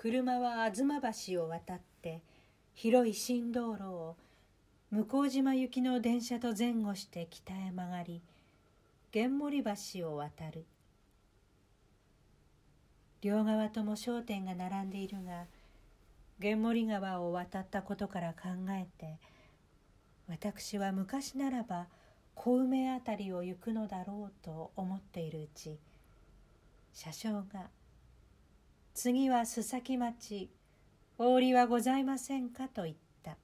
[0.00, 2.22] 車は東橋を渡って
[2.72, 4.16] 広い新道路を
[4.92, 8.22] 向島行きの電車と前後して北へ曲がり
[9.10, 10.64] 玄森橋を渡る。
[13.22, 15.46] 両側とも商店が並んでいるが
[16.38, 19.18] 玄森川を渡ったことから考えて
[20.28, 21.88] 私は昔ならば
[22.36, 25.76] 小梅辺りを行くのだろうと思っているうち
[26.92, 27.68] 車掌が
[29.00, 30.50] 「次は須崎町。
[31.18, 33.38] お降りはございませんか?」と言った。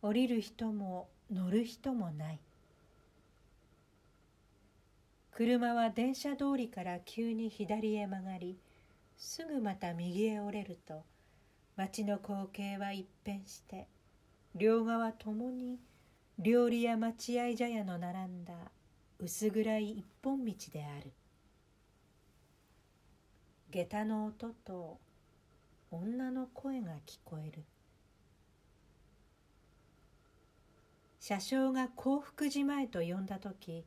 [0.00, 2.40] 降りる人も乗る人もない。
[5.30, 8.58] 車は電車通りから急に左へ曲がり
[9.18, 11.04] すぐまた右へ折れると
[11.76, 13.88] 町の光景は一変して
[14.54, 15.78] 両側ともに
[16.38, 18.54] 料理や待合茶屋の並んだ
[19.18, 21.12] 薄暗い一本道である。
[23.70, 24.98] 下駄の音と
[25.90, 27.64] 女の声が聞こえる。
[31.20, 33.84] 車掌が幸福寺前と呼んだ時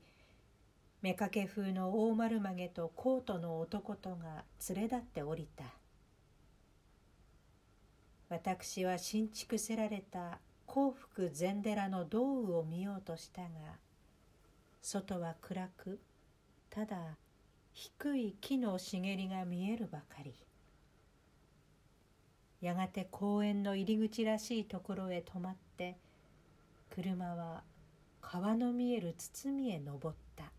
[1.02, 5.64] 妾風の大丸曲げとコートの男とが連れ立って降りた。
[8.28, 13.48] 私は新築せられた幸福禅寺の道具を見ようとしたが
[14.82, 16.00] 外は暗く
[16.70, 17.18] ただ
[17.74, 20.34] 低い木の茂りが見えるばかり。
[22.62, 25.98] やがて公園の入り口らしいところへ止まって
[26.90, 27.64] 車は
[28.22, 30.52] 川の見える包みへ登った。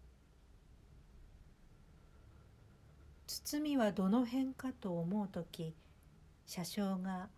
[3.26, 5.74] 包みはどの辺かと思う時
[6.46, 7.28] 車掌が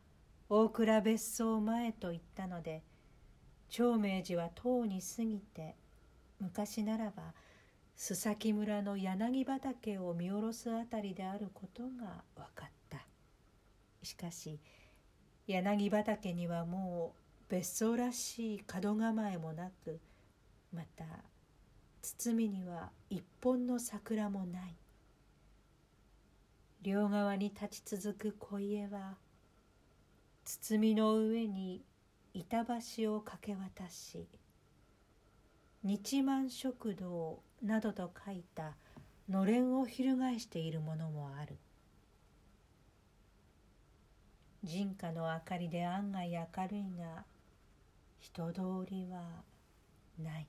[0.48, 2.83] 大倉別荘前と言ったので
[3.69, 5.75] 長明寺はとうに過ぎて
[6.41, 7.34] 昔ならば
[7.97, 13.07] 須崎村の柳畑を見下ろすあたりであることが分かった。
[14.03, 14.59] しかし
[15.47, 17.15] 柳畑にはも
[17.48, 20.01] う別荘らしい門構えもなく
[20.73, 21.05] また
[22.01, 24.77] 包みには一本の桜もない。
[26.83, 29.17] 両側に立ち続く小家は
[30.45, 31.85] 包みの上に
[32.35, 32.64] 板
[32.97, 34.27] 橋を架け渡し
[35.85, 38.77] 日満食堂などと書いた
[39.29, 41.57] のれんを翻しているものもある。
[44.63, 46.39] 人家の明かりで案外明
[46.69, 47.25] るいが
[48.20, 49.43] 人通りは
[50.23, 50.47] ない。